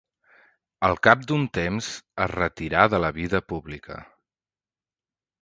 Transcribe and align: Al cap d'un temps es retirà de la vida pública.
Al 0.87 0.95
cap 1.07 1.19
d'un 1.31 1.45
temps 1.57 1.89
es 2.25 2.31
retirà 2.33 2.87
de 2.95 3.01
la 3.05 3.13
vida 3.19 3.43
pública. 3.55 4.01